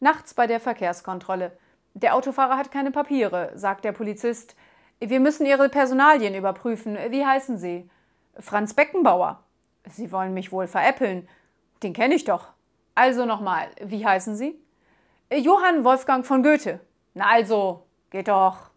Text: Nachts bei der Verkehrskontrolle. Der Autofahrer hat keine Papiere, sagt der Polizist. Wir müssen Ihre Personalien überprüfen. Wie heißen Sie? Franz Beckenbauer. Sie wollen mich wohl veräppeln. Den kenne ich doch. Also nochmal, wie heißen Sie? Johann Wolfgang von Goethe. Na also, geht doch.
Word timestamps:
Nachts 0.00 0.34
bei 0.34 0.46
der 0.46 0.60
Verkehrskontrolle. 0.60 1.56
Der 1.94 2.14
Autofahrer 2.14 2.56
hat 2.56 2.70
keine 2.70 2.90
Papiere, 2.90 3.52
sagt 3.54 3.84
der 3.84 3.92
Polizist. 3.92 4.56
Wir 5.00 5.20
müssen 5.20 5.46
Ihre 5.46 5.68
Personalien 5.68 6.34
überprüfen. 6.34 6.98
Wie 7.10 7.24
heißen 7.24 7.58
Sie? 7.58 7.88
Franz 8.38 8.74
Beckenbauer. 8.74 9.42
Sie 9.88 10.10
wollen 10.10 10.34
mich 10.34 10.50
wohl 10.50 10.66
veräppeln. 10.66 11.28
Den 11.82 11.92
kenne 11.92 12.14
ich 12.14 12.24
doch. 12.24 12.48
Also 12.94 13.26
nochmal, 13.26 13.68
wie 13.80 14.04
heißen 14.04 14.36
Sie? 14.36 14.58
Johann 15.32 15.84
Wolfgang 15.84 16.24
von 16.24 16.42
Goethe. 16.42 16.80
Na 17.14 17.26
also, 17.26 17.86
geht 18.10 18.28
doch. 18.28 18.70